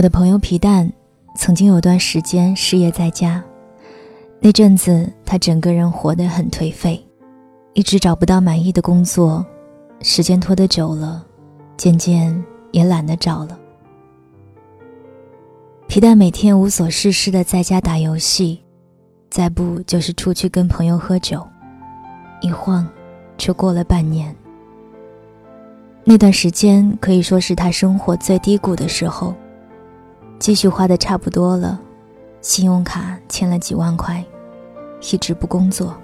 [0.00, 0.90] 我的朋友皮蛋
[1.36, 3.44] 曾经有段时间失业在家，
[4.40, 6.98] 那阵子他整个人活得很颓废，
[7.74, 9.44] 一直找不到满意的工作，
[10.00, 11.22] 时间拖得久了，
[11.76, 12.42] 渐渐
[12.72, 13.58] 也懒得找了。
[15.86, 18.58] 皮蛋每天无所事事的在家打游戏，
[19.28, 21.46] 再不就是出去跟朋友喝酒，
[22.40, 22.88] 一晃
[23.36, 24.34] 就过了半年。
[26.04, 29.34] 那段时间可以说是他生活最低谷的时候。
[30.40, 31.78] 积蓄花的差不多了，
[32.40, 34.24] 信用卡欠了几万块，
[35.12, 35.94] 一直不工作。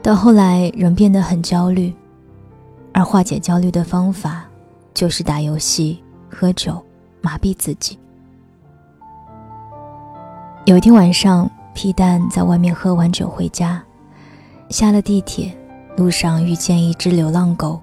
[0.00, 1.92] 到后来人变得很焦虑，
[2.94, 4.44] 而化解焦虑的方法
[4.94, 6.00] 就是打游戏、
[6.30, 6.80] 喝酒，
[7.20, 7.98] 麻痹自己。
[10.64, 13.82] 有一天晚上，皮蛋在外面喝完酒回家，
[14.70, 15.52] 下了地铁，
[15.96, 17.80] 路上遇见一只流浪狗，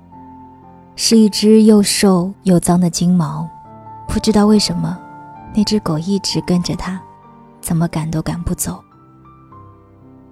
[0.96, 3.46] 是一只又瘦又脏的金毛，
[4.08, 4.98] 不知道为什么。
[5.56, 7.02] 那只狗一直跟着他，
[7.62, 8.84] 怎么赶都赶不走。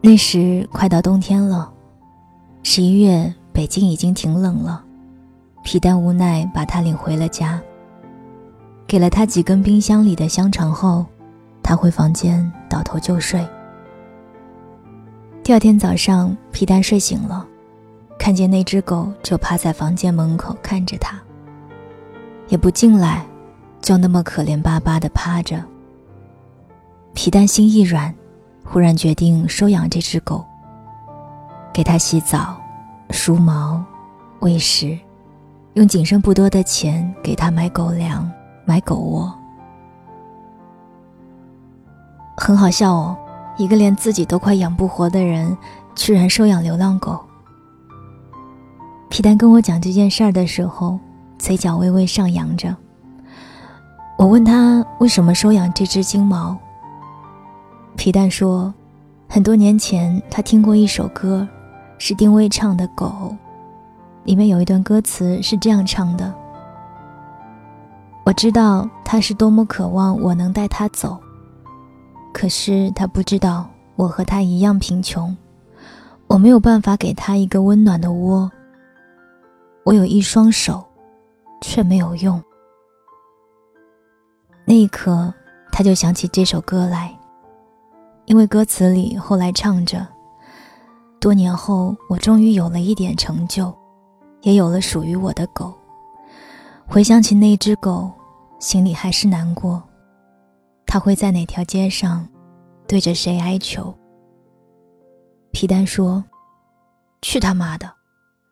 [0.02, 1.72] 那时快到冬天了，
[2.62, 4.84] 十一月北京已经挺冷了。
[5.64, 7.58] 皮蛋无奈把他领回了家，
[8.86, 11.06] 给了他几根冰箱里的香肠后，
[11.64, 13.48] 他回房间倒头就睡。
[15.42, 17.48] 第二天早上，皮蛋睡醒了，
[18.20, 21.18] 看见那只狗就趴在房间门口看着他，
[22.50, 23.26] 也不进来。
[23.84, 25.62] 就那么可怜巴巴的趴着。
[27.14, 28.16] 皮蛋心一软，
[28.64, 30.44] 忽然决定收养这只狗。
[31.74, 32.56] 给它洗澡、
[33.10, 33.84] 梳毛、
[34.40, 34.98] 喂食，
[35.74, 38.32] 用仅剩不多的钱给它买狗粮、
[38.64, 39.32] 买狗窝。
[42.38, 43.18] 很好笑哦，
[43.58, 45.56] 一个连自己都快养不活的人，
[45.94, 47.20] 居然收养流浪狗。
[49.10, 50.98] 皮蛋跟我讲这件事儿的时候，
[51.38, 52.74] 嘴角微微上扬着。
[54.24, 56.58] 我问他为什么收养这只金毛。
[57.98, 58.74] 皮蛋说，
[59.28, 61.46] 很多年前他听过一首歌，
[61.98, 63.36] 是丁薇唱的《狗》，
[64.24, 66.34] 里面有一段歌词是这样唱的
[68.24, 71.20] ：“我知道他是多么渴望我能带他走，
[72.32, 75.36] 可是他不知道我和他一样贫穷，
[76.28, 78.50] 我没有办法给他一个温暖的窝。
[79.84, 80.82] 我有一双手，
[81.60, 82.42] 却没有用。”
[84.66, 85.34] 那一刻，
[85.72, 87.14] 他就想起这首歌来，
[88.26, 90.08] 因为歌词里后来唱着
[91.20, 93.76] ：“多年后，我终于有了一点成就，
[94.42, 95.74] 也有了属于我的狗。
[96.88, 98.10] 回想起那只狗，
[98.58, 99.84] 心里还是难过。
[100.86, 102.26] 它会在哪条街上，
[102.88, 103.94] 对着谁哀求？”
[105.52, 106.24] 皮蛋说
[107.22, 107.92] ：“去他妈的！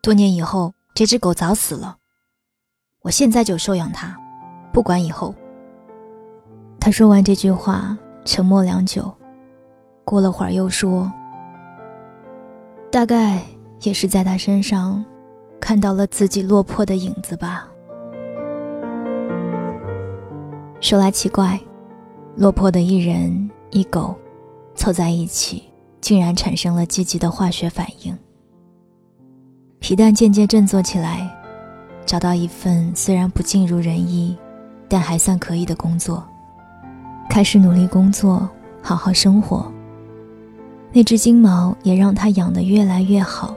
[0.03, 1.97] 多年以后，这只狗早死了。
[3.01, 4.17] 我现在就收养它，
[4.73, 5.33] 不管以后。”
[6.83, 9.13] 他说完这句话，沉默良久，
[10.03, 11.13] 过了会儿又说
[12.91, 13.39] ：“大概
[13.83, 15.05] 也是在他身上
[15.59, 17.69] 看到了自己落魄的影子吧。”
[20.81, 21.59] 说来奇怪，
[22.35, 24.15] 落魄的一人一狗
[24.73, 25.63] 凑在一起，
[26.01, 28.17] 竟然产生了积极的化学反应。
[29.77, 31.29] 皮蛋渐渐振作起来，
[32.07, 34.35] 找到一份虽然不尽如人意，
[34.89, 36.27] 但还算可以的工作。
[37.31, 38.45] 开始努力工作，
[38.81, 39.71] 好好生活。
[40.91, 43.55] 那只金毛也让他养得越来越好。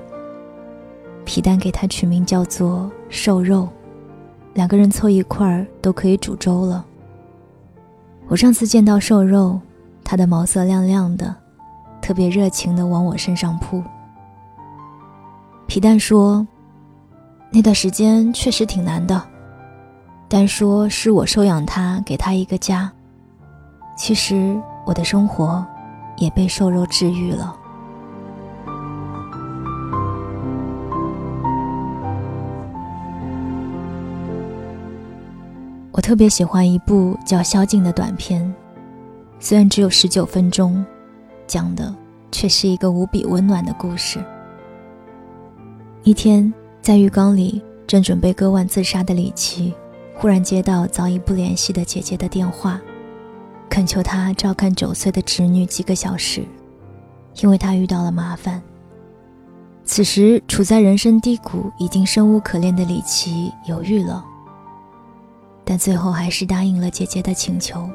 [1.24, 3.68] 皮蛋给它取名叫做瘦肉，
[4.52, 6.86] 两个人凑一块儿都可以煮粥了。
[8.28, 9.60] 我上次见到瘦肉，
[10.04, 11.34] 它的毛色亮亮的，
[12.00, 13.82] 特别热情地往我身上扑。
[15.66, 16.46] 皮蛋说
[17.50, 19.20] ：“那段时间确实挺难的，
[20.28, 22.92] 但说是我收养它，给它一个家。”
[23.97, 25.65] 其实我的生活
[26.16, 27.56] 也被瘦肉治愈了。
[35.93, 38.52] 我特别喜欢一部叫《宵禁》的短片，
[39.38, 40.85] 虽然只有十九分钟，
[41.47, 41.94] 讲的
[42.32, 44.19] 却是一个无比温暖的故事。
[46.02, 46.52] 一天，
[46.82, 49.73] 在浴缸里正准备割腕自杀的李琦，
[50.17, 52.81] 忽然接到早已不联系的姐姐的电话。
[53.75, 56.47] 恳求他照看九岁的侄女几个小时，
[57.41, 58.62] 因为他遇到了麻烦。
[59.82, 64.25] 此时处在人生低谷、已经生无可恋的李琦犹豫了，
[65.65, 67.91] 但最后还是答应了姐姐的请求。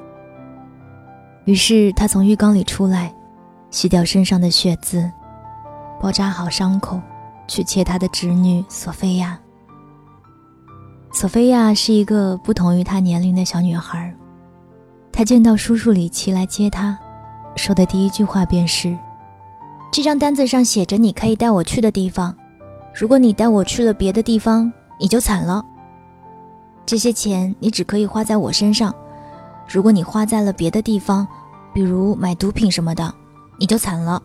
[1.46, 3.16] 于是他从浴缸里出来，
[3.72, 5.10] 洗掉身上的血渍，
[6.02, 7.00] 包扎好伤口，
[7.48, 9.40] 去接他的侄女索菲亚。
[11.14, 14.14] 索菲亚是一个不同于她年龄的小女孩。
[15.20, 16.98] 他见到叔叔李奇来接他，
[17.58, 18.98] 说的第一句话便是
[19.92, 22.34] ：“这张单子上写着你可以带我去的地方，
[22.96, 25.62] 如果你带我去了别的地方，你就惨了。
[26.86, 28.96] 这些钱你只可以花在我身上，
[29.68, 31.28] 如果你花在了别的地方，
[31.74, 33.14] 比如买毒品什么的，
[33.60, 34.24] 你就惨了。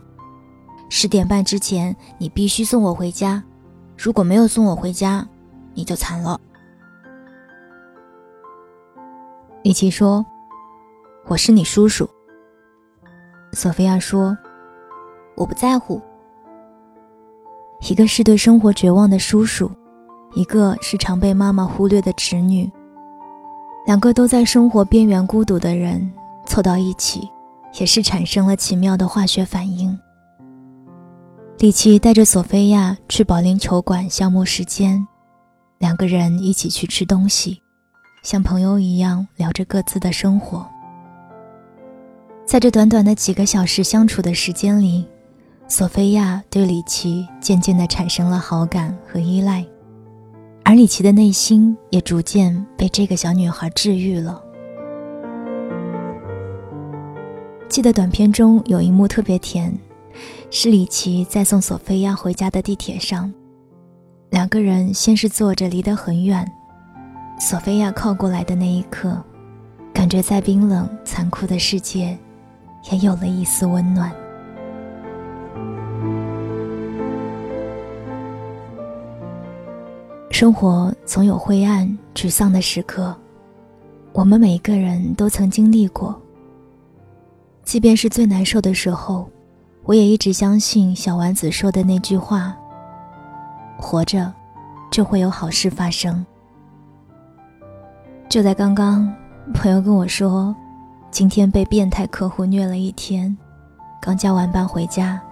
[0.90, 3.42] 十点半之前你必须送我回家，
[3.98, 5.26] 如果没有送我回家，
[5.74, 6.40] 你就惨了。”
[9.64, 10.24] 李奇说。
[11.26, 12.06] 我是你叔叔，
[13.52, 14.36] 索菲亚说
[15.36, 15.98] ：“我不在乎。”
[17.88, 19.70] 一个是对生活绝望的叔叔，
[20.34, 22.70] 一个是常被妈妈忽略的侄女，
[23.86, 26.12] 两个都在生活边缘孤独的人
[26.44, 27.26] 凑到一起，
[27.80, 29.98] 也是产生了奇妙的化学反应。
[31.58, 35.06] 李奇带着索菲亚去保龄球馆消磨时间，
[35.78, 37.62] 两个人一起去吃东西，
[38.22, 40.68] 像朋友一样聊着各自的生活。
[42.46, 45.04] 在这短短的几个小时相处的时间里，
[45.66, 49.64] 索菲亚对李奇渐渐地产生了好感和依赖，
[50.62, 54.40] 而李奇的内心也逐渐被这个小女孩治愈了。
[57.68, 59.76] 记得短片中有一幕特别甜，
[60.50, 63.32] 是李奇在送索菲亚回家的地铁上，
[64.30, 66.46] 两个人先是坐着离得很远，
[67.40, 69.20] 索菲亚靠过来的那一刻，
[69.92, 72.16] 感觉在冰冷残酷的世界。
[72.90, 74.12] 也有了一丝温暖。
[80.30, 83.16] 生活总有灰暗、沮丧的时刻，
[84.12, 86.20] 我们每个人都曾经历过。
[87.62, 89.28] 即便是最难受的时候，
[89.84, 92.54] 我也一直相信小丸子说的那句话
[93.78, 94.30] ：“活着，
[94.90, 96.24] 就会有好事发生。”
[98.28, 99.10] 就在刚刚，
[99.54, 100.54] 朋友跟我说。
[101.14, 103.38] 今天被变态客户虐了一天，
[104.02, 105.22] 刚加完班回家。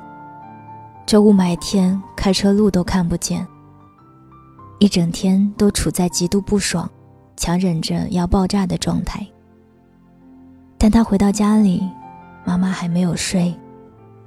[1.04, 3.44] 这雾霾天，开车路都看不见。
[4.78, 6.88] 一整天都处在极度不爽、
[7.36, 9.26] 强忍着要爆炸的状态。
[10.78, 11.82] 但他回到家里，
[12.44, 13.52] 妈妈还没有睡，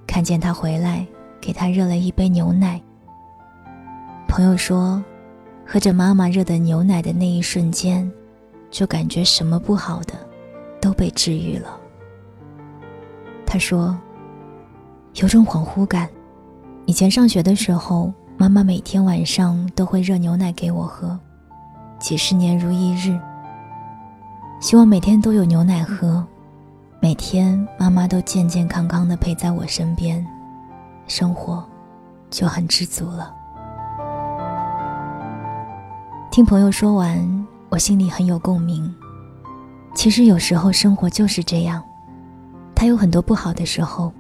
[0.06, 1.08] 看见他回来，
[1.40, 2.81] 给他热了一杯牛奶。
[4.28, 5.01] 朋友说，
[5.66, 8.12] 喝着妈妈热的牛奶的那一瞬间，
[8.69, 10.16] 就感觉什么不好的。
[10.86, 11.76] 都被治愈了。
[13.44, 13.98] 他说
[15.20, 16.08] ：“有种恍惚感，
[16.86, 21.18] 以前上学的时候，妈妈每天晚上都会热牛奶给我喝，
[21.98, 23.20] 几十年如一日。
[24.62, 26.24] 希望每天都有牛奶喝，
[27.00, 30.24] 每天妈妈都健健康康的陪在我身边，
[31.08, 31.68] 生活
[32.30, 33.34] 就很知足了。”
[36.30, 38.94] 听朋友说完，我心里很有共鸣。
[39.96, 41.82] 其实有时候生活就是这样，
[42.76, 44.12] 它有很多不好的时候，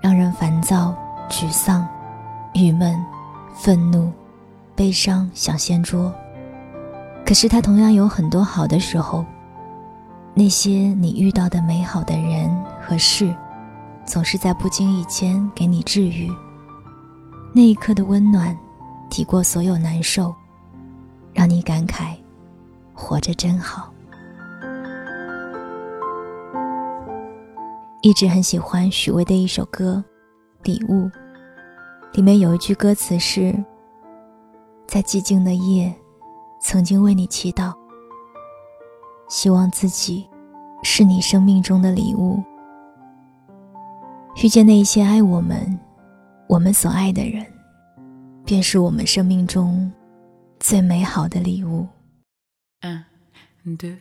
[0.00, 0.96] 让人烦躁、
[1.28, 1.86] 沮丧、
[2.54, 2.98] 郁闷、
[3.54, 4.10] 愤怒、
[4.74, 6.14] 悲伤，想掀桌。
[7.26, 9.24] 可是它同样有很多好的时候，
[10.32, 12.48] 那些你遇到的美好的人
[12.80, 13.34] 和事，
[14.04, 16.30] 总是在不经意间给你治愈。
[17.52, 18.56] 那一刻的温暖，
[19.10, 20.34] 抵过所有难受，
[21.32, 22.14] 让你感慨，
[22.94, 23.93] 活着真好。
[28.04, 30.04] 一直很喜欢许巍的一首歌
[30.66, 31.06] 《礼物》，
[32.12, 33.58] 里面有一句歌词是
[34.86, 35.90] ：“在寂静的夜，
[36.60, 37.72] 曾经为你祈祷，
[39.30, 40.28] 希望自己
[40.82, 42.44] 是你生命中的礼物，
[44.42, 45.80] 遇见那一些爱我们、
[46.46, 47.42] 我们所爱的人，
[48.44, 49.90] 便是我们生命中
[50.60, 51.88] 最美好的礼物。”
[52.84, 53.96] Un, deux,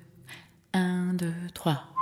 [0.74, 1.93] un, deux, trois.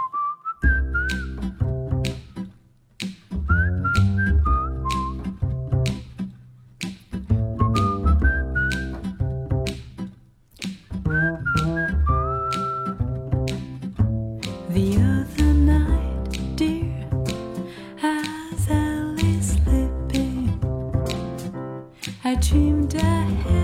[22.41, 23.60] dreamed ahead.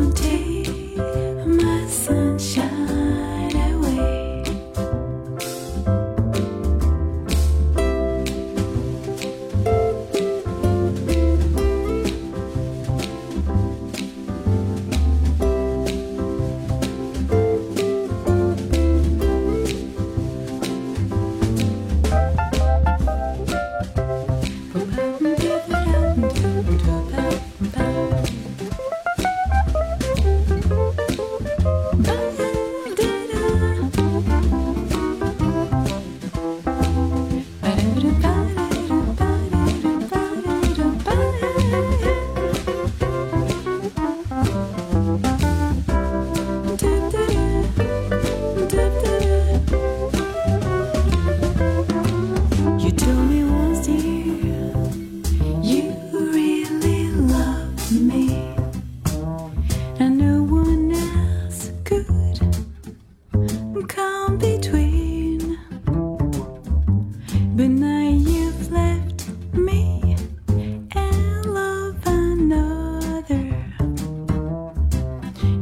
[0.00, 0.49] wanting.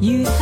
[0.09, 0.38] You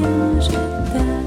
[0.00, 1.25] plus.